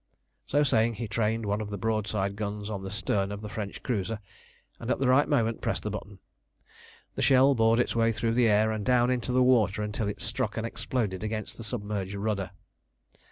So 0.47 0.63
saying 0.63 0.95
he 0.95 1.07
trained 1.07 1.45
one 1.45 1.61
of 1.61 1.69
the 1.69 1.77
broadside 1.77 2.35
guns 2.35 2.71
on 2.71 2.81
the 2.81 2.89
stern 2.89 3.31
of 3.31 3.41
the 3.41 3.49
French 3.49 3.83
cruiser, 3.83 4.17
and 4.79 4.89
at 4.89 4.97
the 4.97 5.07
right 5.07 5.27
moment 5.29 5.61
pressed 5.61 5.83
the 5.83 5.91
button. 5.91 6.17
The 7.13 7.21
shell 7.21 7.53
bored 7.53 7.79
its 7.79 7.95
way 7.95 8.11
through 8.11 8.33
the 8.33 8.47
air 8.47 8.71
and 8.71 8.83
down 8.83 9.11
into 9.11 9.31
the 9.31 9.43
water 9.43 9.83
until 9.83 10.07
it 10.07 10.19
struck 10.19 10.57
and 10.57 10.65
exploded 10.65 11.23
against 11.23 11.55
the 11.55 11.63
submerged 11.63 12.15
rudder. 12.15 12.49